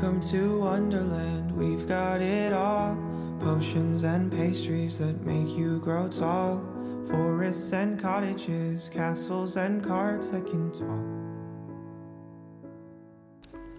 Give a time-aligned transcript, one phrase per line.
[0.00, 2.96] Welcome to Wonderland, we've got it all.
[3.38, 6.62] Potions and pastries that make you grow tall.
[7.04, 11.04] Forests and cottages, castles and carts that can talk.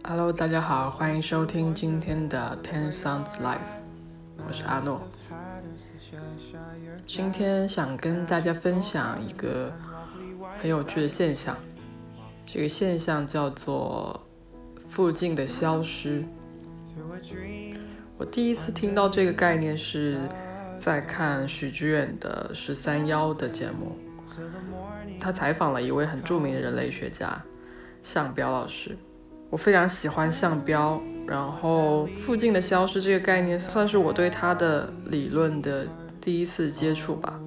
[0.04, 3.58] Hello，大家好，欢迎收听今天的 Ten Sounds Life，
[4.48, 5.02] 我是阿诺。
[7.08, 9.74] 今天想跟大家分享一个
[10.60, 11.58] 很有趣的现象，
[12.46, 14.22] 这个现象叫做
[14.92, 16.22] 附近的消失。
[18.18, 20.18] 我第一次听到这个概念是
[20.82, 23.98] 在看许知远的《十三幺》的节目，
[25.18, 27.42] 他采访了一位很著名的人类学家
[28.04, 28.98] 向彪老师。
[29.50, 35.88] 我非常喜欢向彪，然后附近的消失这个概念算是我对他的理论的
[36.20, 37.40] 第一次接触吧。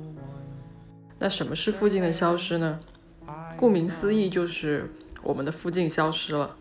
[1.19, 2.81] 那什么是附近的消失呢？
[3.55, 4.91] 顾名思义，就是
[5.23, 6.57] 我们的附近消失了。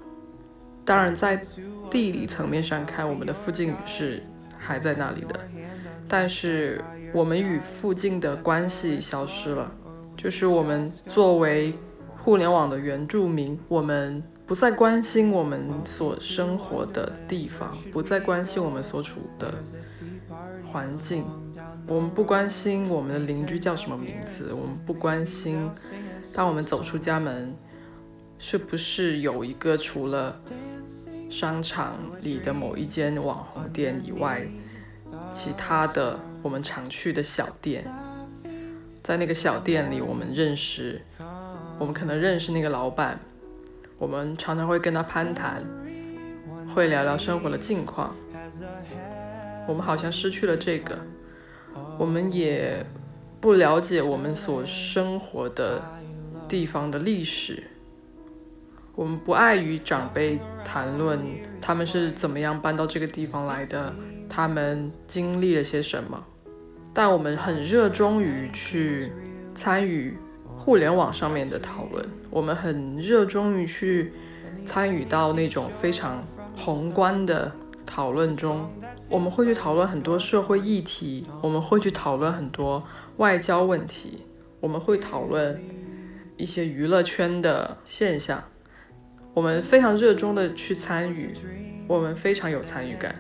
[0.85, 1.41] 当然，在
[1.89, 4.21] 地理层面上看，我们的附近是
[4.57, 5.39] 还在那里的，
[6.07, 9.71] 但是我们与附近的关系消失了，
[10.17, 11.73] 就是我们作为
[12.17, 14.23] 互联网的原住民，我们。
[14.45, 19.53] 不再关心我们所生活的地方，不再关心我们所处的
[20.65, 21.23] 环境，
[21.87, 25.71] 我们不关心我们的邻居叫什么名字，我们不关心，
[26.35, 27.55] 当我们走出家门，
[28.45, 30.37] 是不是有一个除了
[31.29, 34.45] 商场里的某一间网红店以外，
[35.33, 37.85] 其他的我们常去的小店，
[39.01, 41.01] 在那个小店里，我们认识，
[41.79, 43.17] 我们可能认识那个老板。
[43.97, 45.63] 我们常常会跟他攀谈，
[46.75, 48.13] 会聊聊生活的近况。
[49.69, 50.99] 我们好像失去了这个，
[51.97, 52.85] 我们也
[53.39, 55.81] 不了解我们所生活的
[56.49, 57.69] 地方的历史。
[58.95, 61.19] 我们不爱与长辈谈论
[61.61, 63.93] 他们是怎么样搬到这个地方来的，
[64.29, 66.23] 他们经历了些什么。
[66.93, 69.11] 但我们很热衷于去
[69.55, 70.17] 参与。
[70.55, 74.13] 互联网上面的讨论，我们很热衷于去
[74.65, 76.23] 参与到那种非常
[76.55, 77.51] 宏观的
[77.85, 78.69] 讨论中。
[79.09, 82.81] 我们会去讨论很多社会议题，我们会去讨论很多
[83.17, 84.19] 外交问题，
[84.61, 85.61] 我们会讨论
[86.37, 88.41] 一些娱乐圈的现象。
[89.33, 91.33] 我们非常热衷的去参与，
[91.87, 93.15] 我们非常有参与感。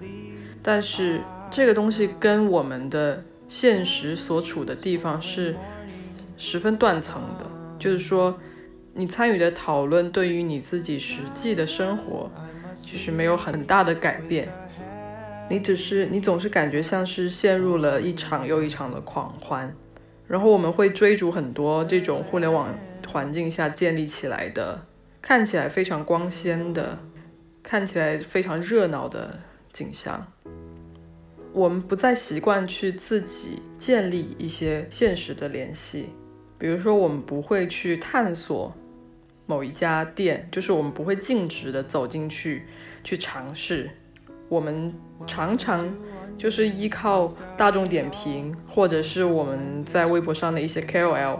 [0.61, 1.19] 但是
[1.51, 5.55] 这个东西跟我们的现实所处的地方是。
[6.35, 7.45] 十分断层的，
[7.79, 8.37] 就是说，
[8.93, 12.29] 你参与的讨论对于你自己实际的生活，
[12.83, 14.49] 其实没有很大的改变。
[15.49, 19.73] 你只是，你总是感觉像是陷入了一场又一场的狂欢。
[20.27, 22.75] 然后我们会追逐很多这种互联网
[23.07, 24.85] 环境下建立起来的，
[25.23, 26.99] 看起来非常光鲜的，
[27.63, 29.39] 看起来非常热闹的
[29.71, 30.27] 景象。
[31.53, 36.09] 我们不再习惯去自己建立一些现实的联系。
[36.57, 38.75] 比如说，我们不会去探索
[39.45, 42.65] 某一家店，就是我们不会径直的走进去
[43.01, 43.89] 去尝试。
[44.49, 44.93] 我们
[45.25, 45.89] 常常
[46.37, 51.39] 就是依靠大众点评，或者是我们在微博上的一些 KOL，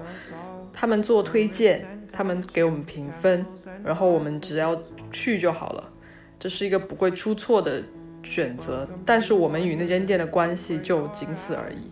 [0.71, 3.43] 他们做推荐，他们给我们评分，
[3.83, 4.79] 然后我们只要
[5.11, 5.91] 去就好了。
[6.39, 7.83] 这是一个不会出错的
[8.21, 11.91] 选择，但是我们与那间店的关系就仅此而已。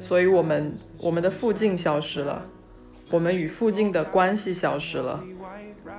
[0.00, 2.46] 所以，我们我们的附近消失了，
[3.10, 5.24] 我们与附近的关系消失了，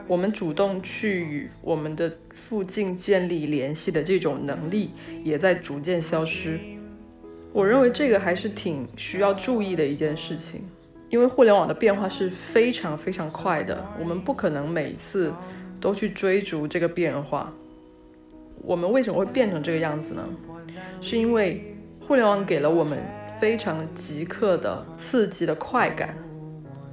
[0.08, 4.91] 我们主动去与我们的附近建立联系的这种能力
[5.24, 6.59] 也在逐渐消失。
[7.53, 10.68] 我认为这个还是挺需要注意的一件事情，
[11.09, 15.33] 因为互联网的变化是非常非常快的，我们不可能每次
[15.79, 17.53] 都去追逐这个变化。
[18.61, 20.23] 我们为什么会变成这个样子呢？
[21.02, 21.63] 是因为
[21.99, 22.97] 互联网给了我们。
[23.37, 26.17] 非常即刻的刺激的快感。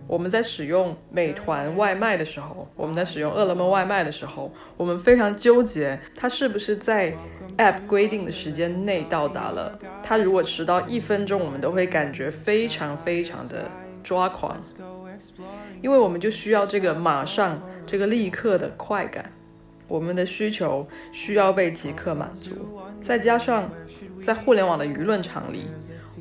[0.09, 7.15] 我们在使用美团外卖的时候，我们在使用饿了么外卖的时候，我们非常纠结，它是不是在
[7.59, 9.79] App 规定的时间内到达了。
[10.03, 13.71] 它如果迟到一分钟，我们都会感觉非常非常的
[14.03, 14.57] 抓狂，
[15.81, 19.33] 因为我们就需要这个马上、这个立刻的快感。
[19.89, 22.51] 我们的需求需要被即刻满足，
[23.05, 23.71] 再加上
[24.23, 25.67] 在互联网的舆论场里。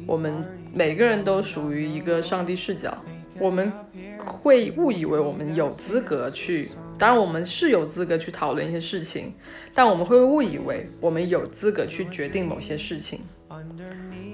[0.05, 0.43] 我们
[0.73, 2.97] 每个人都属于一个上帝视角，
[3.39, 3.71] 我们
[4.17, 9.33] 会误以为我们有资格去，当然我们是有资格去讨论一些事情，
[9.73, 13.21] 但我们会误以为我们有资格去决定某些事情。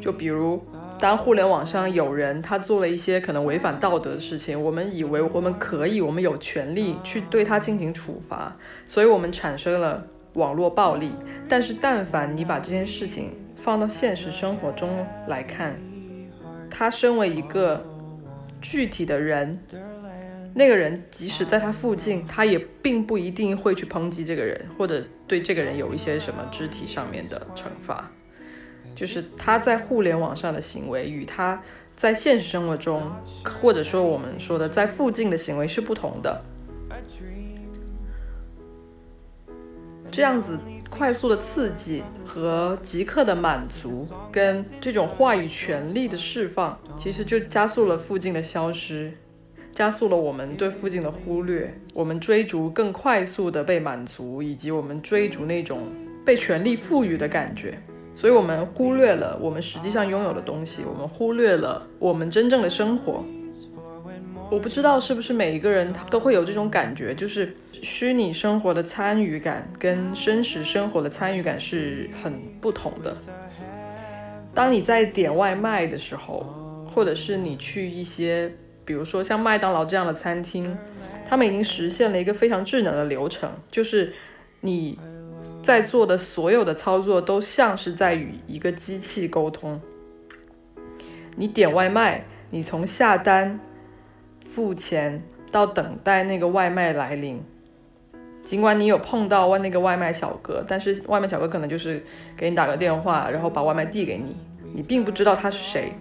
[0.02, 0.64] 就比如，
[1.00, 8.58] 当互联网上有人他做了一些可能违反道德的事情，我们以为我们可以，我们有权利去对他进行处罚，
[8.88, 11.12] 所以我们产生了网络暴力，
[11.48, 14.90] 但是但凡你把这件事情放到现实生活中
[15.28, 15.80] 来看，
[16.70, 17.86] 他身为一个
[18.60, 19.60] 具体的人，
[20.56, 28.12] 那个人即使在他附近，他也并不一定会去抨击这个人，或者对这个人有一些什么肢体上面的惩罚。
[28.98, 31.62] 就是他在互联网上的行为与他
[31.96, 33.04] 在现实生活中，
[33.44, 36.44] 或者说我们说的在附近的行为是不同的。
[40.10, 40.60] 这样子
[40.90, 49.14] 快速的刺激和即刻的满足，跟这种话语权力的释放，其实就加速了附近的消失，
[49.72, 55.84] 加速了我们对附近的忽略，我们追逐更快速的被满足，以及我们追逐那种
[56.26, 57.80] 被权力赋予的感觉。
[58.20, 63.24] 所以，我们忽略了我们实际上拥有的东西，我们忽略了我们真正的生活。
[64.50, 73.16] 我不知道是不是每一个人他都会有这种感觉，就是虚拟生活的参与感跟真实生活的参与感是很不同的。
[74.52, 76.44] 当你在点外卖的时候，
[76.92, 78.52] 或者是你去一些，
[78.84, 80.76] 比如说像麦当劳这样的餐厅，
[81.30, 84.12] 他们已经实现了一个非常智能的流程，就是
[84.62, 84.98] 你。
[85.68, 89.82] 在做的所有的操作都像是在与一个机器沟通。
[91.36, 93.60] 你点外卖，你从下单、
[94.50, 95.22] 付钱
[95.52, 97.44] 到等待那个外卖来临，
[98.42, 102.02] 尽管你有碰到外那个外卖小哥，但是外卖小哥可能就是
[102.38, 104.38] 给你打个电话，然后把外卖递给你，
[104.74, 105.92] 你并不知道他是谁，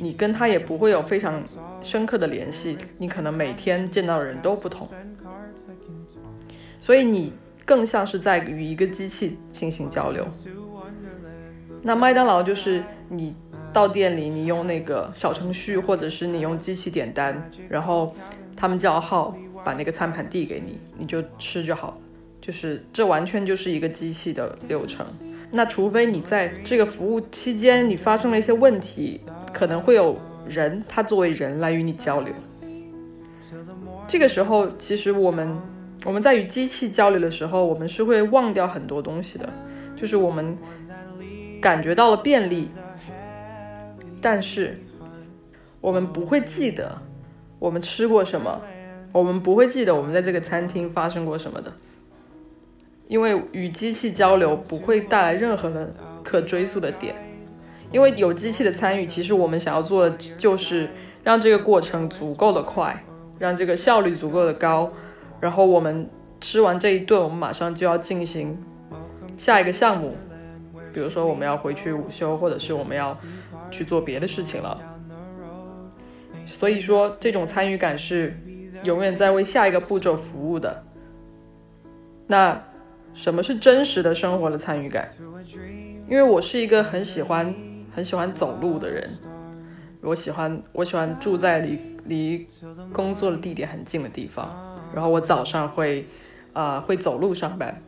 [0.00, 1.42] 你跟他也不会有非常
[1.80, 4.88] 深刻的联系，你可能每天见到的人都不同，
[6.78, 7.32] 所以你。
[7.68, 10.26] 更像是在与一个机器进行交流。
[11.82, 13.34] 那麦当劳就是你
[13.74, 18.16] 到店里，你用那个小程序，或者是你用机器点单，然后
[18.56, 21.98] 他们叫号，把那个餐盘递给你，你就吃就好了。
[22.40, 25.04] 就是这完全就是一个机器的流程。
[25.50, 29.20] 那除非你在这个服务期间你发生了一些问题，
[29.52, 30.18] 可能会有
[30.48, 32.32] 人他作为人来与你交流。
[34.06, 35.54] 这个时候，其实我们。
[36.04, 39.48] 我们在与机器交流的时候，我们是会忘掉很多东西的，
[39.96, 40.56] 就是我们
[41.60, 42.68] 感觉到了便利，
[44.20, 44.78] 但是
[45.80, 46.96] 我们不会记得
[47.58, 48.60] 我们吃过什么，
[49.12, 51.72] 我们不会记得我们在这个餐厅发生过什么的，
[53.08, 55.92] 因为与机器交流不会带来任何的
[56.22, 57.14] 可追溯的点，
[57.90, 60.88] 因为有机器的参与，其实我们想要做的就是
[61.24, 63.04] 让这个过程足够的快，
[63.40, 64.92] 让这个效率足够的高。
[65.40, 66.08] 然后我们
[66.40, 68.56] 吃完这一顿，我们马上就要进行
[69.36, 70.16] 下一个项目，
[70.92, 73.16] 比如说我们要回去午休，或者是我们要
[73.70, 74.80] 去做别的事情了。
[76.46, 78.36] 所以说，这种参与感是
[78.82, 80.84] 永远在为下一个步骤服务的。
[82.26, 82.60] 那
[83.14, 85.08] 什么是真实的生活的参与感？
[86.08, 87.54] 因为我是一个很喜欢
[87.92, 89.10] 很喜欢走路的人，
[90.00, 92.46] 我喜欢我喜欢住在离离
[92.92, 94.67] 工作的地点很近的地方。
[94.92, 96.06] 然后我早上会，
[96.52, 97.82] 呃，会走路上班。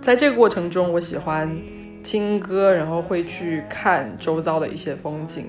[0.00, 1.56] 在这个过程中，我喜欢
[2.02, 5.48] 听歌，然后会去看周遭的一些风景。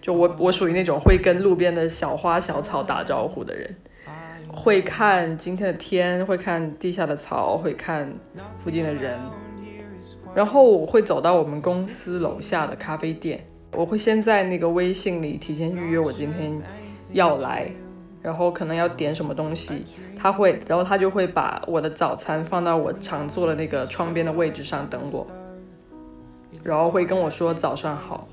[0.00, 3.74] 就我，我属于那种会跟路边的小花小草打招呼的人，
[4.48, 8.12] 会看今天的天，会看地下的草，会看
[8.62, 9.18] 附近的人。
[10.34, 16.60] 然后我会走到我们公司楼下的咖啡店，我会先在那个微信里提前预约我今天
[17.12, 17.70] 要来。
[18.24, 19.84] 然后可能要点什么东西，
[20.18, 25.26] 他会，然后他就会把我的早餐放到我常坐的那个窗边的位置上等我，
[26.62, 28.26] 然后会跟我说早上好。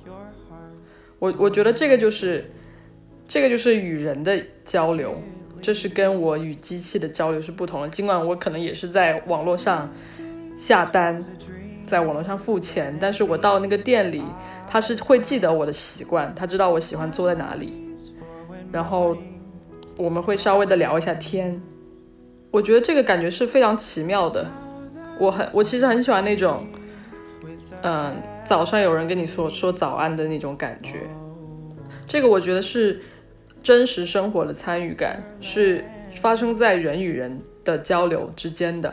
[1.19, 2.49] 我我觉得这个就是，
[3.27, 5.13] 这个就是与人的交流，
[5.61, 7.89] 这是跟我与机器的交流是不同的。
[7.89, 9.91] 尽管我可能也是在网络上
[10.57, 11.21] 下单，
[11.85, 14.23] 在网络上付钱，但是我到那个店里，
[14.69, 17.73] 他是会记得我的习惯，他知道我喜欢坐在哪里，
[18.71, 19.17] 然后。
[20.01, 21.61] 我们会稍微的聊一下天，
[22.49, 24.49] 我觉得这个感觉是非常奇妙的。
[25.19, 26.65] 我很，我其实很喜欢那种，
[27.83, 31.01] 嗯，早上有人跟你说说早安的那种感觉。
[32.07, 32.99] 这个我觉得是
[33.61, 35.83] 真实生活的参与感，是
[36.15, 38.91] 发生在人与人的交流之间的。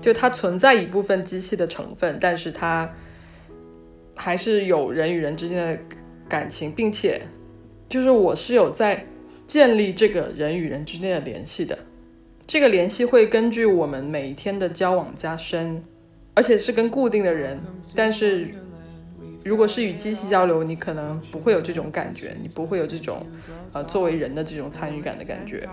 [0.00, 2.90] 就它存在一部分机器的成分，但是它
[4.14, 5.78] 还是有人与人之间的
[6.26, 7.20] 感情，并且
[7.90, 9.04] 就是我是有在。
[9.48, 11.76] 建立这个人与人之间的联系的，
[12.46, 15.82] 这个联系会根据我们每一天的交往加深，
[16.34, 17.58] 而且是跟固定的人。
[17.94, 18.46] 但是，
[19.42, 23.24] 如果是与机器交流，你可能不会有这种感觉，你不会有这种，
[23.72, 25.66] 呃，作为人的这种参与感的感觉。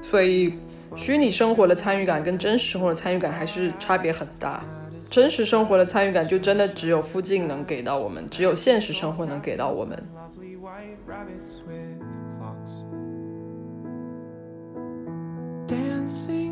[0.00, 0.54] 所以，
[0.94, 4.64] 虚拟生活的参与感跟真实生活的参与感还是差别很大。
[5.10, 10.00] 真实生活的参与感就真的只有附近能给到我们，只有现实生活能给到我们。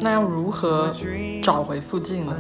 [0.00, 0.92] 那要如何
[1.40, 2.36] 找回附近呢？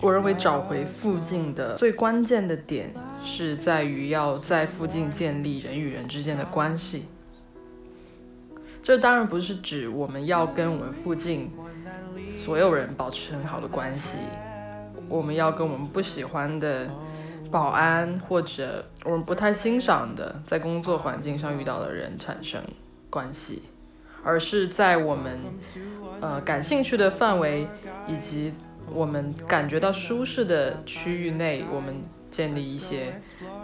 [0.00, 2.92] 我认为找回附近的最关键的点
[3.24, 7.06] 是在于要在附近建立人与人之间的关系。
[8.82, 11.50] 这当然不是指我们要跟我们附近
[12.36, 14.18] 所有人保持很好的关系，
[15.08, 16.90] 我们要跟我们不喜欢的
[17.50, 22.62] 保安或者我们不太欣赏的在工作环境上遇到的人产生
[23.08, 23.62] 关系，
[24.22, 25.40] 而是在我们
[26.20, 27.66] 呃感兴趣的范围
[28.06, 28.52] 以及
[28.92, 33.20] 我们感觉到舒适的区域内，我们建立一些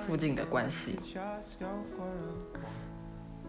[0.06, 0.98] 附近的关系。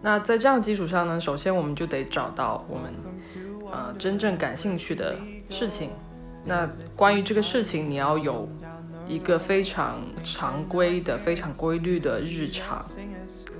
[0.01, 2.93] 那在这样基础上呢，首先我们就得找到我们
[3.71, 5.17] 呃真正感兴趣的
[5.49, 5.91] 事情。
[6.45, 8.47] 那关于这个事情，你要有
[9.07, 12.83] 一个非常常规的、非常规律的日常。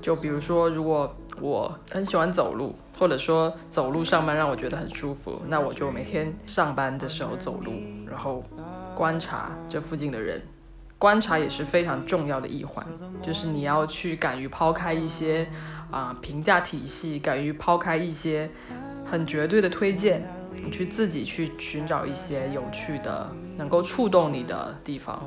[0.01, 7.73] 就比如说，如果我很喜欢走路，或者说走路上班让我觉得很舒服，那我就每天上班的时候走路，
[8.07, 8.43] 然后
[8.93, 10.41] 观察这附近的人。
[10.97, 12.85] 观察也是非常重要的一环，
[13.21, 15.45] 就是你要去敢于抛开一些
[15.91, 18.49] 啊评价体系，敢于抛开一些
[19.05, 20.25] 很绝对的推荐，
[20.63, 25.21] 你去自己去寻找一些有趣的、能够触动你的地方。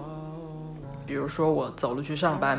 [1.06, 2.58] 比如说我走路去上班，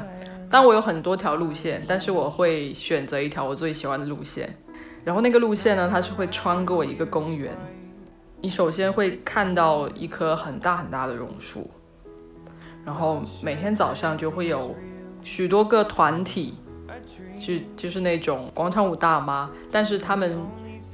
[0.50, 4.58] 当我有很多条路线，但是我会选择一条我最喜欢的路线。
[5.04, 7.56] 然后那个路线呢，它是会穿过一个公园。
[8.42, 11.70] 你首先会看到一棵很大很大的榕树。
[12.86, 14.76] 然后每天早上就会有
[15.22, 16.56] 许多个团体，
[17.40, 20.42] 就就是那种广场舞大妈，但是他们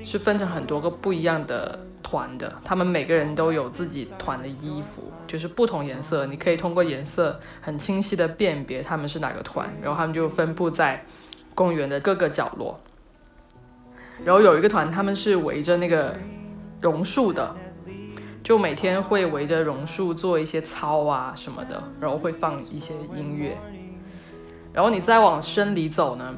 [0.05, 11.03] 是分成很多个不一样的团的，他们每个人都有自己团的衣服，就是不同颜色，你可以通过颜色很清晰的辨别他们是哪个团，然后他们就分布在
[11.53, 12.79] 公园的各个角落，
[14.23, 16.15] 然后有一个团他们是围着那个
[16.79, 17.55] 榕树的。
[18.43, 23.57] 就每天会围着榕树做一些操啊什么的，然后会放一些音乐，
[24.71, 26.37] 然后你再往深里走呢，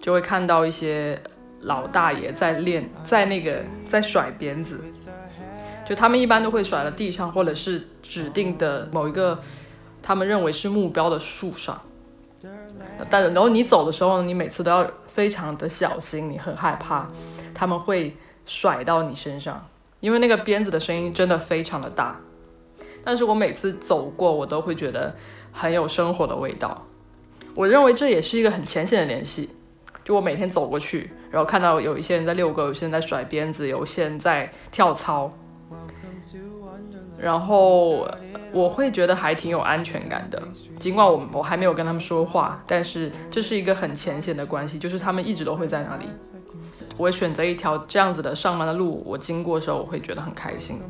[0.00, 1.22] 就会看到一些
[1.60, 4.80] 老大爷在练，在那个在甩鞭子，
[5.86, 9.38] 就他们一般都会甩到地上，或者是指定的某一个
[10.02, 11.80] 他们认为是目标的树上，
[13.10, 17.08] 但然后你走的时候，你每次都要非常的小心，你很害怕
[17.54, 19.66] 他们会甩到你身上。
[20.00, 22.18] 因为那个鞭子的声音真的非常的大，
[23.04, 25.14] 但是我每次走过，我都会觉得
[25.52, 26.86] 很有生活的味道。
[27.54, 29.50] 我认为这也是一个很浅显的联系。
[30.02, 35.30] 就我每天走过去，然后看到有一些人在遛狗，有些人在甩鞭子，有些人在跳操，
[37.18, 38.08] 然后
[38.52, 40.42] 我会觉得还挺有安全感的。
[40.78, 46.06] 尽管我我还没有跟他们说话，但是这是一个很浅显的关系，就是他们一直都会在那里。
[46.96, 50.80] 我选择一条这样子的上班的路，我经过的时候我会觉得很开心，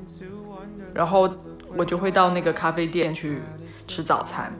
[0.95, 1.29] 然后
[1.77, 3.41] 我就会到那个咖啡店去
[3.87, 4.53] 吃早餐。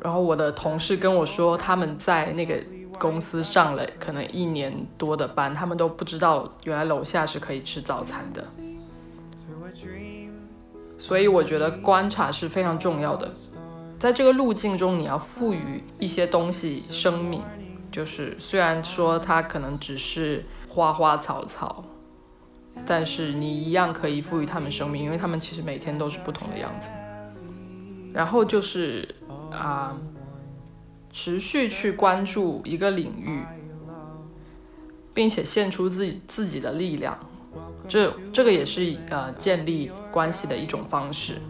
[0.00, 2.60] 然后我的同事跟我说，他们在那个
[3.02, 8.44] 公司上了可能一年多的班，他们都不知道原来楼下是可以吃早餐的。
[10.96, 13.28] 所以我觉得观察是非常重要的，
[13.98, 17.42] 在这个路径中，你要赋予一些东西生命。
[17.90, 21.84] 就是虽然说它可能只是花花草草，
[22.86, 26.88] 但是你一样可以赋予它们生命，因为它们其实每天都是不同的样子。
[28.14, 29.08] 然后就是
[29.50, 29.96] 啊，
[31.12, 33.42] 持续去关注一个领域，
[35.12, 37.18] 并且献出自己自己的力量，
[37.86, 41.40] 这这个也是呃建立关系的一种方式。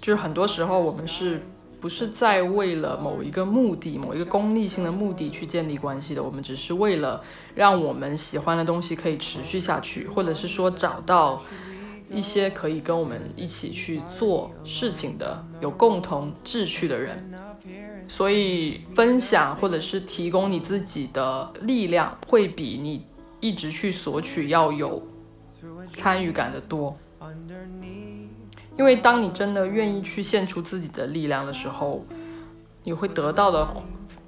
[0.00, 1.40] 就是很多时候我们是。
[1.80, 7.22] 不是在为了某一个目的、某一个功利性的目的去建立关系的，我们只是为了
[7.54, 11.40] 让我们喜欢的东西可以持续下去，或者是说找到
[12.10, 17.32] 一些可以跟我们一起去做事情的、有共同志趣的人。
[18.08, 23.04] 所以，分享或者是提供你自己的力量，会比你
[23.38, 25.06] 一直去索取要有
[25.92, 26.96] 参与感的多。
[28.78, 32.04] 因为当你真的愿意去献出自己的力量的时候，
[32.84, 33.68] 你会得到的，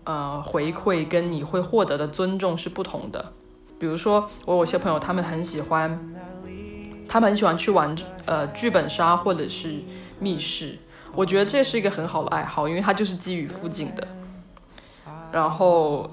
[0.05, 3.33] 呃，回馈跟你会获得的尊重是不同的。
[3.79, 5.99] 比如说，我有些朋友，他们很喜欢，
[7.09, 7.97] 他们很喜欢去玩，
[8.27, 9.81] 呃，剧本杀或者是
[10.19, 10.79] 密室。
[11.15, 14.07] 我觉得这是一个很好的爱好，因为它就是基于附近的。
[15.33, 16.11] 然后。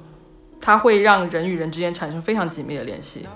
[0.60, 3.28] 它会让人与人之间产生非常紧密的联系。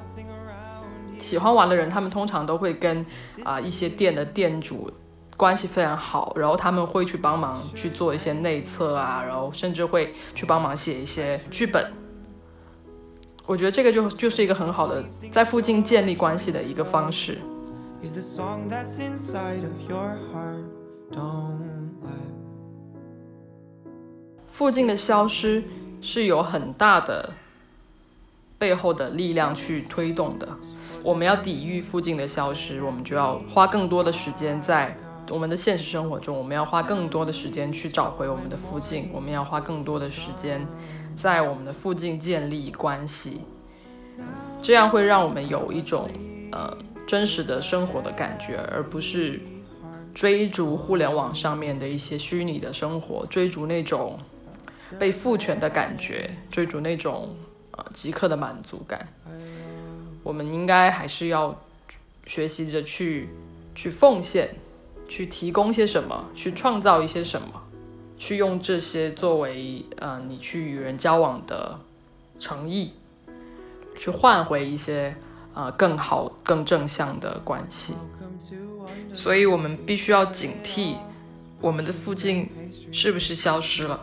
[1.19, 3.05] 喜欢玩的人，他们通常都会跟
[3.43, 4.91] 啊一些店的店主
[5.37, 11.93] 关系非常好，然后他们会去帮忙去做一些内测啊，然后甚至会去帮忙写一些剧本。
[13.45, 17.37] 我觉得这个就就是一个很好的在附近建立关系的一个方式。
[24.47, 25.63] 附近的消失
[26.01, 27.33] 是有很大的
[28.59, 30.47] 背后的力量去推动的。
[31.03, 34.95] 我们要抵御附近的消失，我们就要花更多的时间在
[35.31, 36.37] 我们的现实生活中。
[36.37, 40.63] 我们要花更多的时间去找回我们的附近，我们要花更多的时间
[41.15, 43.41] 在我们的附近建立关系。
[44.61, 46.07] 这样会让我们有一种
[46.51, 46.77] 呃
[47.07, 49.39] 真实的生活的感觉，而不是
[50.13, 54.19] 追逐互联网上面的一些虚拟的生活，追逐那种
[54.99, 57.35] 被赋权的感觉，追逐那种
[57.71, 59.07] 呃即刻的满足感。
[60.23, 61.59] 我们应该还是要
[62.25, 63.29] 学习着去
[63.73, 64.55] 去奉献，
[65.07, 67.47] 去提供些什么，去创造一些什么，
[68.17, 71.79] 去用这些作为呃你去与人交往的
[72.39, 72.93] 诚意。
[73.93, 75.15] 去换回一些
[75.53, 77.93] 呃更好、更正向的关系，
[79.13, 80.95] 所以我们必须要警惕
[81.59, 82.49] 我们的附近
[82.91, 83.99] 是不是消失了。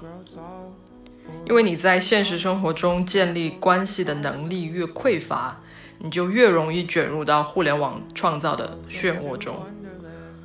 [1.47, 5.57] 因为你在现实生活中建立关系的能力越匮乏，
[5.99, 9.57] 你就越容易卷入到互联网创造的漩涡中。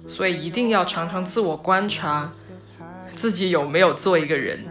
[0.08, 2.32] 所以一定要常常自我观察，
[3.16, 4.66] 自己有没有做一个人，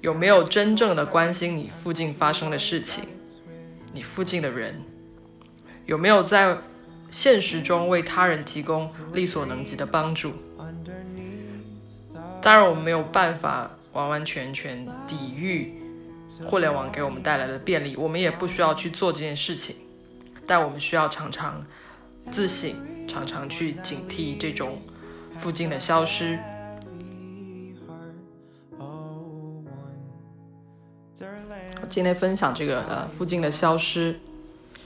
[0.00, 3.04] 有没有真正的关心你附近发生的事情。
[3.92, 4.82] 你附近的人
[5.86, 6.56] 有没有在
[7.10, 10.32] 现实中为他人提供力所能及的帮助？
[12.42, 15.72] 当然，我们没有办法完完全全抵御
[16.44, 19.74] 互联网给我们带来的便利，我们也不需要去做这件事情。
[20.46, 21.64] 但我们需要常常
[22.30, 22.72] 自省，
[23.08, 24.80] 常常去警惕这种
[25.40, 26.38] 附近的消失。
[31.88, 34.20] 今天分享这个呃附近的消失，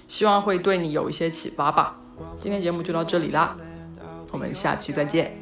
[0.08, 1.99] 希望会对你有一些启发吧。
[2.38, 3.56] 今天节目就到这里啦，
[4.30, 5.32] 我们下期再见。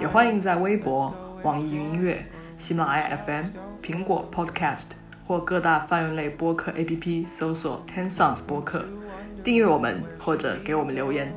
[0.00, 2.24] 也欢迎在微博、网易云音乐、
[2.56, 3.46] 喜马拉雅 FM、
[3.82, 4.86] 苹果 Podcast
[5.26, 8.84] 或各大泛用类播客 APP 搜索 Ten Sounds 播客，
[9.42, 11.32] 订阅我们或者给我们留言。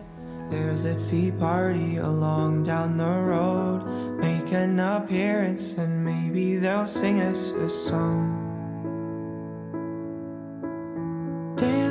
[0.50, 3.82] There's a tea party along down the road.
[4.18, 8.37] Make an appearance and maybe they'll sing us a song.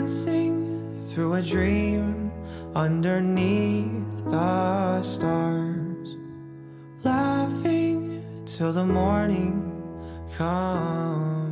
[0.07, 2.31] Dancing through a dream
[2.77, 6.17] underneath the stars.
[7.03, 9.83] Laughing till the morning
[10.37, 11.46] comes.